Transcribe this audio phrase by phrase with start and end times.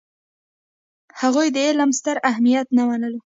[1.21, 3.19] هغوی د علم ستر اهمیت نه منلو.